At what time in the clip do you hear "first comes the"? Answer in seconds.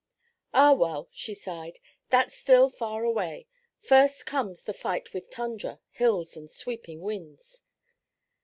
3.81-4.73